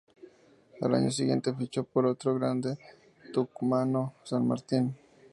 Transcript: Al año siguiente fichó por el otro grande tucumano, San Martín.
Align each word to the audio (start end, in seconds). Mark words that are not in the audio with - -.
Al 0.81 0.95
año 0.95 1.11
siguiente 1.11 1.53
fichó 1.53 1.83
por 1.83 2.05
el 2.05 2.11
otro 2.13 2.33
grande 2.33 2.75
tucumano, 3.31 4.15
San 4.23 4.47
Martín. 4.47 4.95